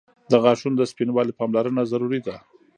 •د 0.31 0.33
غاښونو 0.43 0.75
د 0.79 0.83
سپینوالي 0.91 1.33
پاملرنه 1.39 1.81
ضروري 1.91 2.21
ده. 2.27 2.35